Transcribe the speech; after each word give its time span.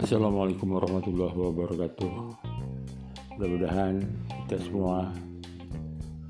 Assalamualaikum 0.00 0.72
warahmatullahi 0.72 1.36
wabarakatuh. 1.36 2.12
Mudah-mudahan 3.36 4.00
kita 4.48 4.56
semua 4.64 5.12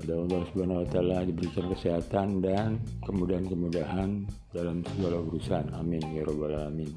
pada 0.03 0.19
Allah 0.19 0.41
Subhanahu 0.51 0.83
wa 0.83 0.87
taala 0.91 1.23
diberikan 1.23 1.71
kesehatan 1.71 2.43
dan 2.43 2.83
kemudahan-kemudahan 3.07 4.27
dalam 4.51 4.83
segala 4.99 5.23
urusan. 5.23 5.63
Amin 5.79 6.03
ya 6.11 6.27
rabbal 6.27 6.51
alamin. 6.51 6.91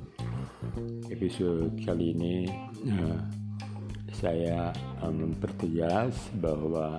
Episode 1.14 1.70
kali 1.86 2.18
ini 2.18 2.50
uh, 2.90 3.22
saya 4.10 4.74
uh, 5.06 5.14
mempertegas 5.14 6.34
bahwa 6.42 6.98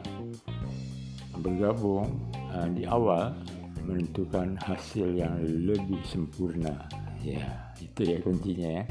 bergabung 1.43 2.07
uh, 2.55 2.71
di 2.71 2.87
awal 2.87 3.35
menentukan 3.85 4.57
hasil 4.65 5.13
yang 5.13 5.37
lebih 5.41 6.01
sempurna. 6.05 6.89
Ya, 7.21 7.73
itu 7.81 8.01
ya 8.05 8.17
kuncinya 8.21 8.69
ya. 8.81 8.83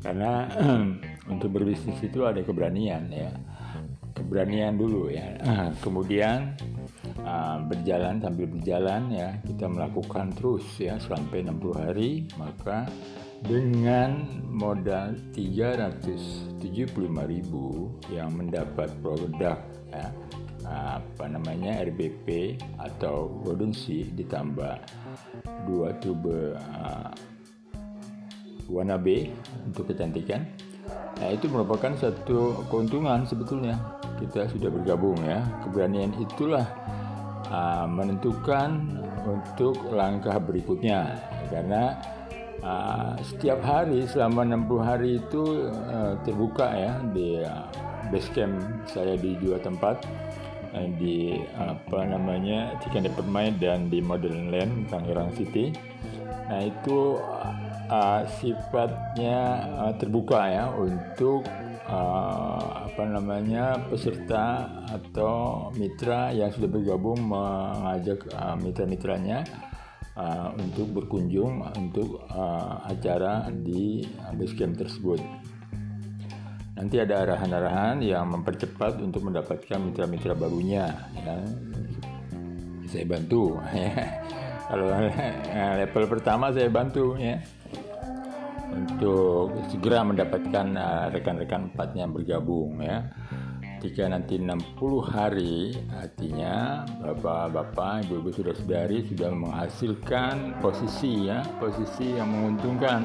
Karena 0.00 0.48
untuk 1.32 1.60
berbisnis 1.60 2.00
itu 2.00 2.24
ada 2.24 2.40
keberanian 2.40 3.08
ya. 3.12 3.32
Keberanian 4.16 4.76
dulu 4.76 5.12
ya. 5.12 5.36
Kemudian 5.84 6.56
uh, 7.24 7.58
berjalan 7.70 8.20
sambil 8.20 8.46
berjalan 8.48 9.02
ya 9.12 9.28
kita 9.44 9.68
melakukan 9.68 10.32
terus 10.36 10.64
ya 10.76 11.00
sampai 11.00 11.44
60 11.44 11.72
hari 11.76 12.28
maka 12.36 12.88
dengan 13.40 14.28
modal 14.44 15.16
375.000 15.32 18.12
yang 18.12 18.28
mendapat 18.36 18.92
produk 19.00 19.56
ya, 19.88 20.12
apa 20.70 21.26
namanya 21.26 21.82
RBP 21.82 22.56
atau 22.78 23.26
golden 23.42 23.74
sea 23.74 24.06
ditambah 24.14 24.78
dua 25.66 25.92
tube 25.98 26.54
uh, 26.54 27.10
warna 28.70 28.94
B 28.94 29.28
untuk 29.66 29.90
kecantikan. 29.90 30.46
Nah, 31.20 31.28
itu 31.34 31.50
merupakan 31.50 31.92
satu 31.98 32.64
keuntungan 32.70 33.26
sebetulnya. 33.26 33.76
Kita 34.16 34.48
sudah 34.48 34.70
bergabung 34.72 35.18
ya. 35.26 35.42
Keberanian 35.66 36.14
itulah 36.16 36.64
uh, 37.50 37.84
menentukan 37.84 38.78
untuk 39.26 39.76
langkah 39.92 40.38
berikutnya. 40.40 41.18
Karena 41.50 41.98
uh, 42.64 43.12
setiap 43.20 43.60
hari 43.60 44.06
selama 44.08 44.46
60 44.48 44.80
hari 44.80 45.10
itu 45.20 45.68
uh, 45.68 46.14
terbuka 46.24 46.72
ya 46.72 46.92
di 47.12 47.42
uh, 47.42 47.68
base 48.08 48.30
camp 48.32 48.56
saya 48.88 49.14
di 49.14 49.36
dua 49.38 49.60
tempat 49.60 50.02
di 50.98 51.38
apa 51.58 52.06
namanya 52.06 52.78
Chicken 52.82 53.10
Department 53.10 53.58
dan 53.58 53.90
di 53.90 53.98
Modern 53.98 54.54
Land 54.54 54.90
Tangerang 54.90 55.34
City. 55.34 55.74
Nah 56.50 56.66
itu 56.66 57.18
uh, 57.90 58.22
sifatnya 58.38 59.38
uh, 59.78 59.92
terbuka 59.98 60.50
ya 60.50 60.66
untuk 60.74 61.46
uh, 61.90 62.86
apa 62.90 63.02
namanya 63.06 63.78
peserta 63.90 64.66
atau 64.90 65.68
mitra 65.74 66.30
yang 66.30 66.50
sudah 66.54 66.70
bergabung 66.70 67.18
mengajak 67.22 68.26
uh, 68.34 68.54
mitra-mitranya 68.58 69.46
uh, 70.14 70.54
untuk 70.58 70.90
berkunjung 70.90 71.66
untuk 71.74 72.22
uh, 72.30 72.82
acara 72.86 73.50
di 73.50 74.06
base 74.34 74.54
camp 74.54 74.78
tersebut. 74.78 75.22
Nanti 76.80 76.96
ada 76.96 77.28
arahan-arahan 77.28 78.00
yang 78.00 78.32
mempercepat 78.32 79.04
untuk 79.04 79.28
mendapatkan 79.28 79.76
mitra-mitra 79.76 80.32
barunya. 80.32 80.88
Ya. 81.12 81.36
Saya 82.88 83.04
bantu. 83.04 83.60
Ya. 83.76 83.92
Kalau 84.72 84.88
level 85.84 86.04
pertama 86.08 86.48
saya 86.56 86.72
bantu 86.72 87.20
ya 87.20 87.36
untuk 88.70 89.50
segera 89.68 90.06
mendapatkan 90.06 90.66
uh, 90.78 91.06
rekan-rekan 91.12 91.68
empatnya 91.68 92.08
yang 92.08 92.14
bergabung 92.16 92.80
ya. 92.80 93.12
Jika 93.80 94.12
nanti 94.12 94.36
60 94.36 94.80
hari 95.04 95.72
artinya 95.96 96.84
bapak-bapak, 97.00 98.08
ibu-ibu 98.08 98.28
sudah 98.28 98.52
saudari 98.52 99.04
sudah 99.08 99.32
menghasilkan 99.32 100.60
posisi 100.60 101.28
ya, 101.28 101.40
posisi 101.56 102.12
yang 102.12 102.28
menguntungkan 102.28 103.00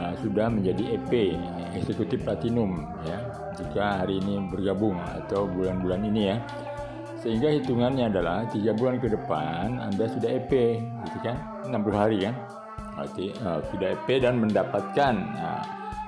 uh, 0.00 0.16
sudah 0.24 0.48
menjadi 0.48 0.96
EP 0.96 1.36
eksekutif 1.76 2.24
platinum 2.24 2.88
ya. 3.04 3.20
Jika 3.60 4.00
hari 4.04 4.24
ini 4.24 4.40
bergabung 4.48 4.96
atau 4.96 5.44
bulan-bulan 5.44 6.00
ini 6.08 6.32
ya. 6.32 6.36
Sehingga 7.20 7.52
hitungannya 7.52 8.08
adalah 8.08 8.48
tiga 8.48 8.72
bulan 8.72 8.96
ke 8.96 9.12
depan 9.12 9.76
Anda 9.76 10.08
sudah 10.08 10.40
EP, 10.40 10.80
gitu 10.80 11.18
kan? 11.20 11.36
60 11.68 11.92
hari 11.92 12.24
kan? 12.24 12.34
Berarti 12.96 13.36
uh, 13.44 13.60
sudah 13.68 13.88
EP 13.92 14.08
dan 14.24 14.40
mendapatkan 14.40 15.14
uh, 15.36 15.62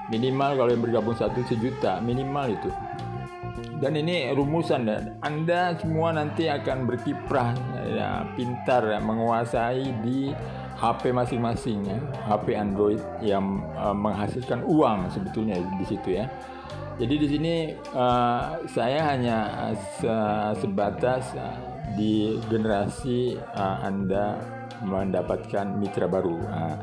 minimal 0.09 0.57
kalau 0.57 0.71
yang 0.73 0.83
bergabung 0.83 1.13
satu 1.13 1.45
sejuta 1.45 2.01
minimal 2.01 2.57
itu. 2.57 2.73
Dan 3.83 3.99
ini 3.99 4.31
rumusan 4.33 4.87
dan 4.87 5.19
Anda 5.27 5.75
semua 5.77 6.15
nanti 6.15 6.47
akan 6.47 6.87
berkiprah 6.87 7.51
ya, 7.93 8.25
pintar 8.39 8.87
ya, 8.87 9.03
menguasai 9.03 9.91
di 10.07 10.31
HP 10.83 11.15
masing-masing 11.15 11.87
ya, 11.87 11.99
HP 12.27 12.59
Android 12.59 12.99
yang 13.23 13.63
uh, 13.79 13.95
menghasilkan 13.95 14.67
uang 14.67 15.07
sebetulnya 15.15 15.63
di 15.79 15.87
situ 15.87 16.19
ya. 16.19 16.27
Jadi 16.99 17.15
di 17.23 17.27
sini 17.31 17.55
uh, 17.95 18.59
saya 18.67 19.15
hanya 19.15 19.71
se 19.97 20.11
sebatas 20.59 21.39
uh, 21.39 21.55
di 21.95 22.35
generasi 22.51 23.39
uh, 23.39 23.79
Anda 23.87 24.43
mendapatkan 24.83 25.71
mitra 25.79 26.11
baru. 26.11 26.37
Nah, 26.43 26.75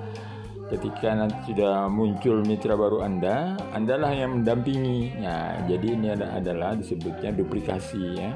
ketika 0.71 1.11
nanti 1.17 1.51
sudah 1.51 1.91
muncul 1.91 2.39
mitra 2.45 2.79
baru 2.79 3.03
Anda, 3.03 3.59
Andalah 3.75 4.15
yang 4.15 4.39
mendampingi. 4.39 5.19
Nah, 5.19 5.59
jadi 5.67 5.87
ini 5.99 6.07
adalah 6.15 6.77
disebutnya 6.77 7.35
duplikasi 7.35 8.03
ya. 8.15 8.31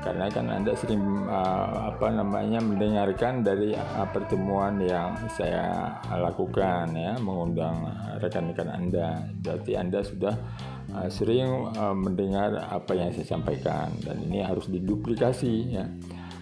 Karena 0.00 0.32
kan 0.32 0.48
Anda 0.48 0.72
sering 0.72 1.28
uh, 1.28 1.92
apa 1.92 2.08
namanya 2.08 2.60
mendengarkan 2.64 3.44
dari 3.44 3.76
uh, 3.76 4.08
pertemuan 4.08 4.80
yang 4.80 5.12
saya 5.28 5.92
lakukan 6.08 6.92
ya, 6.96 7.20
mengundang 7.20 7.84
rekan-rekan 8.20 8.68
Anda. 8.72 9.28
Berarti 9.44 9.76
Anda 9.76 10.00
sudah 10.00 10.34
uh, 10.96 11.08
sering 11.12 11.72
uh, 11.76 11.94
mendengar 11.96 12.56
apa 12.68 12.96
yang 12.96 13.12
saya 13.12 13.36
sampaikan 13.36 13.92
dan 14.02 14.24
ini 14.24 14.40
harus 14.40 14.66
diduplikasi 14.66 15.52
ya 15.76 15.86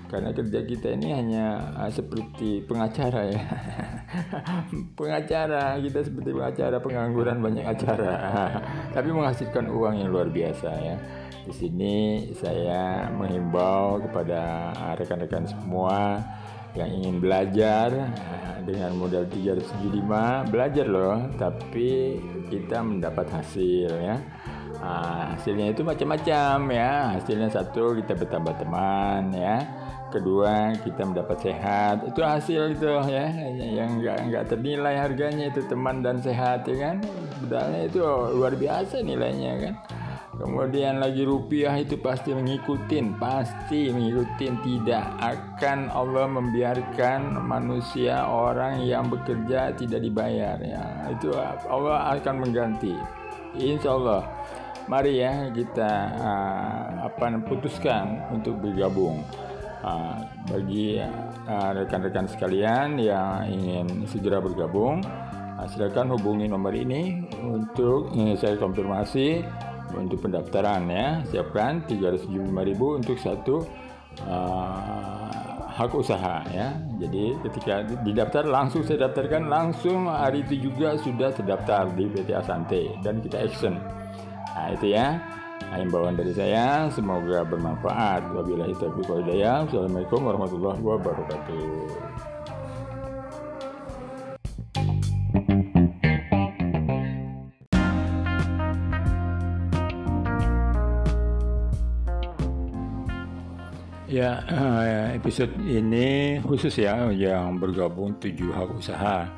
karena 0.09 0.33
kerja 0.33 0.65
kita 0.65 0.97
ini 0.97 1.13
hanya 1.13 1.73
uh, 1.77 1.93
seperti 1.93 2.65
pengacara 2.65 3.29
ya. 3.29 3.45
Pengacara 4.99 5.77
kita 5.77 6.01
seperti 6.01 6.33
pengacara 6.33 6.77
pengangguran 6.81 7.39
banyak 7.45 7.65
acara. 7.69 8.13
Tapi 8.97 9.09
menghasilkan 9.13 9.69
uang 9.69 10.01
yang 10.01 10.09
luar 10.09 10.33
biasa 10.33 10.71
ya. 10.81 10.97
Di 11.45 11.53
sini 11.53 12.29
saya 12.37 13.13
menghimbau 13.13 14.01
kepada 14.09 14.73
rekan-rekan 14.97 15.45
semua 15.49 16.21
yang 16.77 16.89
ingin 16.89 17.21
belajar 17.21 17.89
dengan 18.65 18.93
modal 18.97 19.29
375 19.29 20.53
belajar 20.53 20.87
loh. 20.89 21.21
Tapi 21.37 22.17
kita 22.49 22.81
mendapat 22.81 23.29
hasil 23.29 23.93
ya 23.93 24.17
Nah, 24.79 25.35
hasilnya 25.35 25.75
itu 25.75 25.83
macam-macam 25.83 26.57
ya. 26.71 27.19
Hasilnya 27.19 27.51
satu 27.51 27.99
kita 27.99 28.15
bertambah 28.15 28.55
teman 28.63 29.35
ya. 29.35 29.59
Kedua 30.09 30.73
kita 30.81 31.05
mendapat 31.05 31.37
sehat. 31.43 31.97
Itu 32.07 32.25
hasil 32.25 32.79
itu 32.79 32.89
ya 33.11 33.29
yang 33.53 34.01
nggak 34.01 34.19
nggak 34.33 34.45
ternilai 34.49 34.97
harganya 34.97 35.53
itu 35.53 35.61
teman 35.69 36.01
dan 36.01 36.23
sehat 36.23 36.65
ya 36.65 36.77
kan. 36.79 36.97
Bedanya 37.45 37.81
itu 37.91 38.01
luar 38.33 38.55
biasa 38.57 39.03
nilainya 39.05 39.53
kan. 39.61 39.75
Kemudian 40.39 41.03
lagi 41.03 41.27
rupiah 41.27 41.75
itu 41.75 41.99
pasti 41.99 42.31
mengikutin 42.31 43.19
pasti 43.19 43.91
mengikutin. 43.91 44.63
Tidak 44.63 45.05
akan 45.19 45.91
Allah 45.91 46.31
membiarkan 46.31 47.43
manusia 47.43 48.23
orang 48.25 48.87
yang 48.87 49.11
bekerja 49.11 49.75
tidak 49.75 50.01
dibayar 50.01 50.55
ya. 50.63 51.11
Itu 51.11 51.35
Allah 51.67 52.15
akan 52.15 52.47
mengganti. 52.47 52.95
Insya 53.59 53.99
Allah 53.99 54.23
mari 54.89 55.21
ya 55.21 55.53
kita 55.53 55.93
uh, 56.17 57.07
apa 57.07 57.37
putuskan 57.45 58.25
untuk 58.33 58.59
bergabung 58.59 59.23
Ah, 59.79 60.27
bagi 60.51 60.99
ah, 60.99 61.71
rekan-rekan 61.71 62.27
sekalian 62.27 62.99
yang 62.99 63.47
ingin 63.47 63.87
segera 64.11 64.43
bergabung, 64.43 64.99
uh, 65.55 65.67
silakan 65.71 66.19
hubungi 66.19 66.51
nomor 66.51 66.75
ini 66.75 67.23
untuk 67.39 68.11
uh, 68.11 68.35
saya 68.35 68.59
konfirmasi 68.59 69.47
untuk 69.95 70.27
pendaftaran 70.27 70.83
ya. 70.91 71.23
Siapkan 71.31 71.87
375.000 71.87 72.99
untuk 72.99 73.17
satu 73.23 73.63
uh, 74.27 75.63
hak 75.71 75.95
usaha 75.95 76.43
ya. 76.51 76.75
Jadi 76.99 77.39
ketika 77.47 77.87
didaftar 78.03 78.51
langsung 78.51 78.83
saya 78.83 79.07
daftarkan 79.07 79.47
langsung 79.47 80.11
hari 80.11 80.43
itu 80.43 80.59
juga 80.75 80.99
sudah 80.99 81.31
terdaftar 81.31 81.87
di 81.95 82.11
PT 82.11 82.35
Asante 82.35 82.99
dan 83.07 83.23
kita 83.23 83.47
action. 83.47 83.98
Nah, 84.57 84.69
itu 84.73 84.87
ya 84.97 85.21
nah, 85.69 85.77
himbauan 85.77 86.17
dari 86.17 86.33
saya 86.33 86.89
semoga 86.89 87.45
bermanfaat 87.45 88.33
wabillahi 88.33 88.73
taufiq 88.79 89.05
walhidayah 89.05 89.69
assalamualaikum 89.69 90.21
warahmatullahi 90.25 90.81
wabarakatuh 90.81 92.17
Ya, 104.09 104.41
eh, 104.49 105.21
episode 105.21 105.53
ini 105.69 106.41
khusus 106.41 106.81
ya 106.81 107.13
yang 107.13 107.61
bergabung 107.61 108.17
tujuh 108.17 108.57
hak 108.57 108.73
usaha. 108.73 109.29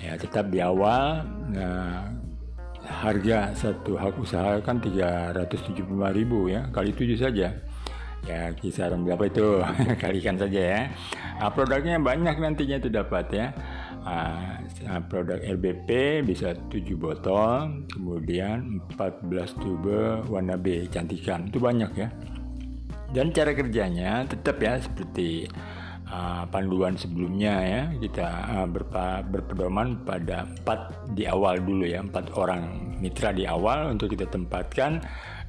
Ya, 0.00 0.16
tetap 0.16 0.48
di 0.48 0.64
awal. 0.64 1.28
Nah, 1.52 2.21
harga 2.92 3.56
satu 3.56 3.96
hak 3.96 4.20
usaha 4.20 4.60
kan 4.60 4.76
375.000 4.78 5.88
ya, 6.52 6.60
kali 6.68 6.90
tujuh 6.92 7.16
saja. 7.16 7.56
Ya, 8.22 8.54
kisaran 8.54 9.02
berapa 9.02 9.26
itu? 9.26 9.58
Kalikan 10.02 10.38
saja 10.38 10.60
ya. 10.60 10.80
Nah, 11.42 11.50
produknya 11.50 11.98
banyak 11.98 12.38
nantinya 12.38 12.78
itu 12.78 12.86
dapat 12.86 13.26
ya. 13.34 13.46
Nah, 14.06 15.02
produk 15.10 15.42
LBP 15.42 16.22
bisa 16.22 16.54
7 16.54 16.94
botol, 16.94 17.82
kemudian 17.90 18.78
14 18.94 19.58
tube 19.58 20.22
warna 20.30 20.54
B 20.54 20.86
cantikan. 20.86 21.50
Itu 21.50 21.58
banyak 21.58 21.90
ya 21.98 22.08
dan 23.12 23.28
cara 23.30 23.52
kerjanya 23.52 24.24
tetap 24.24 24.56
ya 24.58 24.80
seperti 24.80 25.44
uh, 26.12 26.44
panduan 26.52 26.94
sebelumnya 27.00 27.54
ya 27.64 27.82
kita 27.96 28.26
uh, 28.52 28.68
berpa, 28.68 29.24
berpedoman 29.24 30.04
pada 30.04 30.44
empat 30.44 31.08
di 31.16 31.24
awal 31.24 31.64
dulu 31.64 31.88
ya 31.88 32.04
empat 32.04 32.36
orang 32.36 32.92
mitra 33.00 33.32
di 33.32 33.48
awal 33.48 33.96
untuk 33.96 34.12
kita 34.12 34.28
tempatkan 34.28 35.00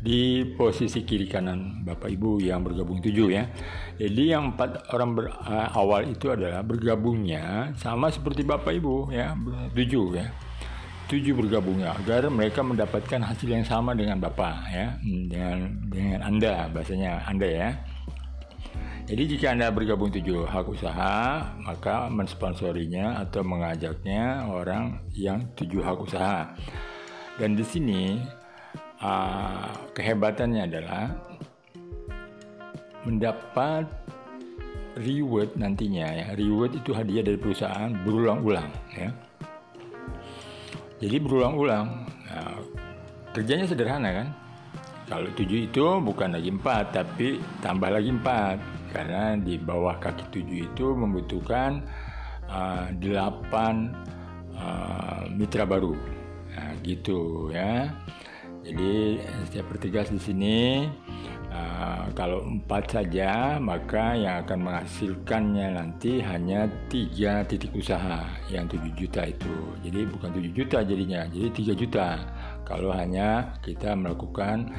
di 0.03 0.43
posisi 0.55 1.03
kiri 1.03 1.27
kanan 1.27 1.83
bapak 1.83 2.11
ibu 2.11 2.39
yang 2.39 2.63
bergabung 2.63 3.03
tujuh 3.03 3.27
ya 3.31 3.47
jadi 3.99 4.39
yang 4.39 4.55
empat 4.55 4.91
orang 4.95 5.09
ber, 5.15 5.25
uh, 5.31 5.69
awal 5.75 6.07
itu 6.07 6.31
adalah 6.31 6.63
bergabungnya 6.63 7.75
sama 7.79 8.07
seperti 8.11 8.47
bapak 8.47 8.79
ibu 8.79 9.11
ya 9.11 9.35
tujuh 9.75 10.07
ya 10.15 10.27
tujuh 11.13 11.35
bergabungnya 11.35 11.93
agar 11.99 12.25
mereka 12.31 12.63
mendapatkan 12.63 13.21
hasil 13.21 13.45
yang 13.45 13.61
sama 13.67 13.93
dengan 13.93 14.17
Bapak 14.17 14.55
ya 14.71 14.97
hmm, 14.97 15.23
dengan 15.27 15.57
dengan 15.91 16.19
Anda 16.23 16.71
bahasanya 16.71 17.27
Anda 17.27 17.47
ya. 17.47 17.69
Jadi 19.03 19.23
jika 19.35 19.51
Anda 19.51 19.67
bergabung 19.69 20.09
tujuh 20.15 20.47
hak 20.47 20.67
usaha, 20.71 21.43
maka 21.59 22.07
mensponsorinya 22.07 23.19
atau 23.27 23.43
mengajaknya 23.43 24.47
orang 24.47 25.03
yang 25.11 25.43
tujuh 25.59 25.83
hak 25.83 25.99
usaha. 25.99 26.55
Dan 27.35 27.59
di 27.59 27.65
sini 27.67 28.17
uh, 29.03 29.69
kehebatannya 29.91 30.61
adalah 30.63 31.11
mendapat 33.03 33.85
reward 34.97 35.53
nantinya 35.59 36.07
ya. 36.15 36.27
Reward 36.33 36.79
itu 36.79 36.95
hadiah 36.95 37.25
dari 37.27 37.35
perusahaan 37.35 37.91
berulang-ulang 38.07 38.71
ya 38.95 39.11
jadi 41.03 41.19
berulang-ulang. 41.19 41.87
Nah, 42.31 42.63
kerjanya 43.35 43.67
sederhana 43.67 44.09
kan? 44.23 44.27
Kalau 45.11 45.27
tujuh 45.35 45.67
itu 45.67 45.83
bukan 45.99 46.31
lagi 46.31 46.47
empat, 46.47 46.95
tapi 46.95 47.43
tambah 47.59 47.91
lagi 47.91 48.07
empat. 48.07 48.55
Karena 48.93 49.33
di 49.35 49.57
bawah 49.57 49.97
kaki 49.97 50.29
tujuh 50.29 50.69
itu 50.69 50.85
membutuhkan 50.93 51.81
uh, 52.47 52.93
delapan 53.01 53.91
uh, 54.53 55.25
mitra 55.33 55.65
baru. 55.65 55.97
Nah, 56.53 56.71
gitu 56.85 57.49
ya. 57.49 57.89
Jadi 58.63 59.19
saya 59.51 59.63
pertegas 59.65 60.07
di 60.13 60.21
sini 60.21 60.57
Uh, 61.53 62.09
kalau 62.17 62.41
empat 62.41 62.97
saja 62.97 63.61
maka 63.61 64.17
yang 64.17 64.41
akan 64.41 64.65
menghasilkannya 64.65 65.77
nanti 65.77 66.17
hanya 66.17 66.65
tiga 66.89 67.45
titik 67.45 67.69
usaha 67.77 68.25
yang 68.49 68.65
7 68.65 68.81
juta 68.97 69.21
itu 69.21 69.53
jadi 69.85 70.09
bukan 70.09 70.33
7 70.33 70.49
juta 70.49 70.81
jadinya 70.81 71.29
jadi 71.29 71.77
3 71.77 71.77
juta 71.77 72.07
kalau 72.65 72.89
hanya 72.89 73.53
kita 73.61 73.93
melakukan 73.93 74.73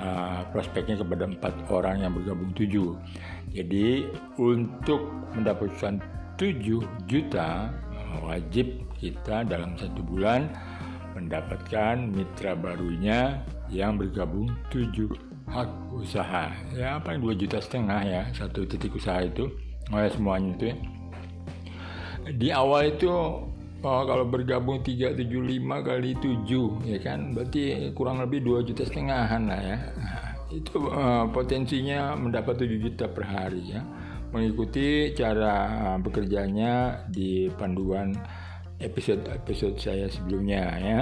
uh, 0.00 0.44
prospeknya 0.52 1.00
kepada 1.00 1.28
empat 1.28 1.54
orang 1.72 2.04
yang 2.04 2.12
bergabung 2.14 2.50
tujuh. 2.56 2.96
Jadi 3.52 4.08
untuk 4.36 5.08
mendapatkan 5.32 6.00
7 6.36 7.08
juta 7.08 7.72
wajib 8.20 8.84
kita 8.96 9.44
dalam 9.44 9.76
satu 9.76 10.00
bulan 10.04 10.48
mendapatkan 11.16 12.12
mitra 12.12 12.52
barunya 12.52 13.40
yang 13.72 13.96
bergabung 13.96 14.52
tujuh 14.68 15.08
hak 15.48 15.68
usaha. 15.96 16.52
Ya 16.76 17.00
paling 17.00 17.24
dua 17.24 17.32
juta 17.32 17.56
setengah 17.56 18.00
ya 18.04 18.22
satu 18.36 18.68
titik 18.68 18.92
usaha 18.92 19.24
itu. 19.24 19.48
Oleh 19.88 20.12
semuanya 20.12 20.50
itu 20.52 20.64
ya. 20.68 20.76
Di 22.36 22.48
awal 22.50 22.98
itu 22.98 23.12
oh, 23.82 24.02
kalau 24.06 24.24
bergabung 24.28 24.80
375 24.80 25.88
kali 25.88 26.10
7 26.16 26.88
ya 26.88 26.98
kan? 27.02 27.34
Berarti 27.36 27.92
kurang 27.92 28.22
lebih 28.22 28.44
dua 28.44 28.64
juta 28.64 28.86
setengahan 28.86 29.48
lah 29.50 29.60
ya. 29.60 29.76
Itu 30.62 30.88
uh, 30.88 31.26
potensinya 31.34 32.14
mendapat 32.14 32.64
7 32.64 32.78
juta 32.80 33.10
per 33.10 33.24
hari 33.26 33.76
ya. 33.76 33.82
Mengikuti 34.30 35.12
cara 35.12 35.54
uh, 35.92 35.98
bekerjanya 35.98 37.04
di 37.10 37.50
panduan 37.56 38.14
episode-episode 38.80 39.76
saya 39.76 40.06
sebelumnya 40.08 40.62
ya. 40.78 41.00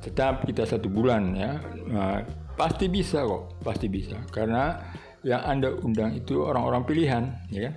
Tetap 0.00 0.44
kita 0.44 0.68
satu 0.68 0.86
bulan 0.92 1.34
ya. 1.34 1.58
Uh, 1.88 2.20
Pasti 2.60 2.92
bisa 2.92 3.24
kok, 3.24 3.56
pasti 3.64 3.88
bisa. 3.88 4.20
Karena 4.28 4.76
yang 5.24 5.40
Anda 5.48 5.72
undang 5.80 6.12
itu 6.12 6.44
orang-orang 6.44 6.84
pilihan, 6.84 7.24
ya 7.48 7.72
kan? 7.72 7.74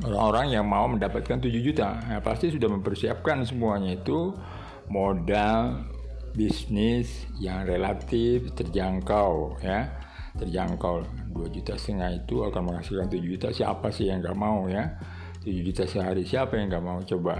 Orang-orang 0.00 0.56
yang 0.56 0.64
mau 0.64 0.88
mendapatkan 0.88 1.36
7 1.36 1.60
juta. 1.60 2.00
Ya, 2.08 2.18
pasti 2.24 2.48
sudah 2.48 2.72
mempersiapkan 2.72 3.44
semuanya 3.44 4.00
itu. 4.00 4.32
Modal 4.90 5.86
bisnis 6.32 7.28
yang 7.38 7.68
relatif 7.68 8.50
terjangkau 8.56 9.60
ya. 9.60 9.92
Terjangkau. 10.40 11.04
2 11.30 11.56
juta 11.56 11.76
setengah 11.76 12.16
itu 12.16 12.42
akan 12.42 12.62
menghasilkan 12.72 13.08
7 13.12 13.20
juta. 13.20 13.48
Siapa 13.52 13.92
sih 13.92 14.08
yang 14.08 14.24
nggak 14.24 14.38
mau 14.38 14.66
ya? 14.66 14.96
7 15.44 15.52
juta 15.64 15.84
sehari 15.84 16.24
siapa 16.24 16.56
yang 16.56 16.72
nggak 16.72 16.84
mau? 16.84 16.98
Coba 17.04 17.36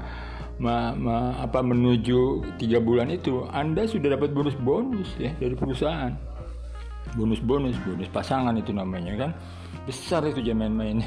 me, 0.63 0.95
me, 0.95 1.17
apa 1.43 1.59
menuju 1.59 2.47
tiga 2.63 2.79
bulan 2.79 3.11
itu, 3.11 3.43
Anda 3.51 3.91
sudah 3.91 4.15
dapat 4.15 4.31
bonus-bonus 4.31 5.11
ya 5.19 5.35
dari 5.43 5.59
perusahaan. 5.59 6.15
Bonus-bonus, 7.19 7.77
bonus 7.83 8.09
pasangan 8.09 8.55
itu 8.57 8.71
namanya 8.71 9.13
kan? 9.19 9.31
Besar 9.85 10.23
itu 10.25 10.39
jangan 10.41 10.71
main-main. 10.71 11.03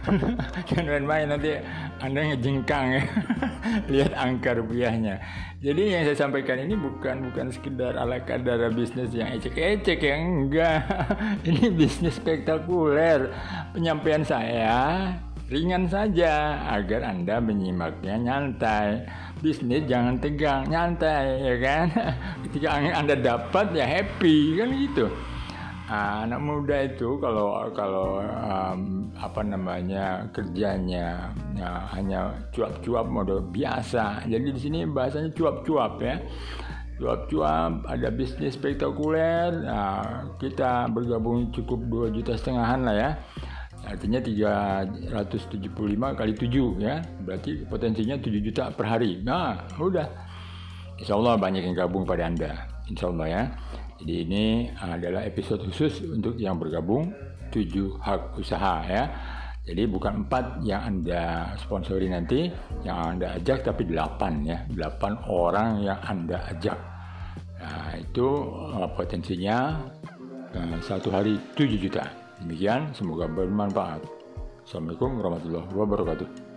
Jangan 0.68 0.86
main-main 0.86 1.26
nanti 1.32 1.56
anda 2.02 2.20
ngejengkang 2.34 2.98
ya. 2.98 3.02
Lihat 3.94 4.12
angka 4.18 4.58
rupiahnya. 4.58 5.22
Jadi 5.62 5.82
yang 5.94 6.02
saya 6.04 6.18
sampaikan 6.28 6.58
ini 6.58 6.74
bukan 6.74 7.30
bukan 7.30 7.54
sekedar 7.54 7.94
ala 7.94 8.18
kadar 8.26 8.58
bisnis 8.74 9.14
yang 9.14 9.30
ecek-ecek 9.38 10.02
yang 10.02 10.20
enggak. 10.46 10.82
Ini 11.46 11.70
bisnis 11.70 12.18
spektakuler. 12.18 13.30
Penyampaian 13.70 14.26
saya 14.26 15.14
ringan 15.50 15.90
saja 15.90 16.60
agar 16.70 17.06
anda 17.06 17.42
menyimaknya 17.42 18.18
nyantai 18.18 19.06
bisnis 19.42 19.86
jangan 19.90 20.20
tegang 20.22 20.68
nyantai 20.70 21.42
ya 21.42 21.56
kan 21.58 21.86
ketika 22.46 22.68
anda 22.78 23.14
dapat 23.18 23.74
ya 23.74 23.84
happy 23.86 24.60
kan 24.60 24.68
gitu 24.70 25.06
Nah, 25.92 26.24
anak 26.24 26.40
muda 26.40 26.88
itu 26.88 27.20
kalau 27.20 27.68
kalau 27.76 28.24
um, 28.24 29.12
apa 29.12 29.44
namanya 29.44 30.24
kerjanya 30.32 31.28
ya, 31.52 31.84
hanya 31.92 32.32
cuap-cuap 32.48 33.12
model 33.12 33.44
biasa. 33.44 34.24
Jadi 34.24 34.56
di 34.56 34.60
sini 34.62 34.78
bahasanya 34.88 35.28
cuap-cuap 35.36 36.00
ya. 36.00 36.16
Cuap-cuap 36.96 37.84
ada 37.84 38.08
bisnis 38.08 38.56
spektakuler. 38.56 39.52
Nah, 39.68 40.32
kita 40.40 40.88
bergabung 40.88 41.52
cukup 41.52 41.84
dua 41.84 42.06
juta 42.08 42.40
setengahan 42.40 42.88
lah 42.88 42.96
ya. 42.96 43.10
Artinya 43.82 44.22
375 44.22 46.14
kali 46.14 46.32
7 46.38 46.78
ya. 46.78 47.02
Berarti 47.02 47.66
potensinya 47.66 48.16
7 48.16 48.38
juta 48.38 48.70
per 48.70 48.86
hari. 48.86 49.20
Nah, 49.22 49.66
udah. 49.78 50.08
Insya 50.98 51.18
Allah 51.18 51.34
banyak 51.34 51.66
yang 51.66 51.74
gabung 51.74 52.06
pada 52.06 52.30
Anda. 52.30 52.68
Insya 52.86 53.10
Allah 53.10 53.26
ya. 53.26 53.42
Jadi 54.02 54.14
ini 54.26 54.44
adalah 54.78 55.22
episode 55.26 55.62
khusus 55.66 56.02
untuk 56.06 56.34
yang 56.38 56.58
bergabung 56.58 57.10
tujuh 57.54 57.98
hak 58.02 58.38
usaha 58.38 58.82
ya. 58.86 59.04
Jadi 59.62 59.86
bukan 59.86 60.26
empat 60.26 60.58
yang 60.66 60.82
anda 60.82 61.54
sponsori 61.54 62.10
nanti, 62.10 62.50
yang 62.82 63.14
anda 63.14 63.38
ajak 63.38 63.62
tapi 63.62 63.86
delapan 63.86 64.42
ya, 64.42 64.58
delapan 64.66 65.14
orang 65.30 65.86
yang 65.86 66.02
anda 66.02 66.42
ajak. 66.50 66.74
Nah, 67.62 67.94
itu 67.94 68.26
uh, 68.74 68.90
potensinya 68.90 69.86
uh, 70.50 70.76
satu 70.82 71.14
hari 71.14 71.38
7 71.54 71.78
juta. 71.78 72.21
Demikian, 72.42 72.90
semoga 72.90 73.30
bermanfaat. 73.30 74.02
Assalamualaikum 74.66 75.14
warahmatullahi 75.22 75.70
wabarakatuh. 75.78 76.51